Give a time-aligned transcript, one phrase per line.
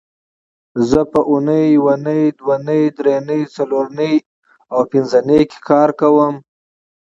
[0.89, 4.13] زه په اونۍ یونۍ دونۍ درېنۍ څلورنۍ
[4.73, 6.33] او پبنځنۍ کې کار کوم